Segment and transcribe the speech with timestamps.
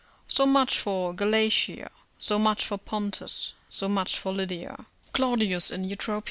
[0.27, 6.19] ["So much for Galatia, so much for Pontus, so much for Lydia." Claudius in Eutrop.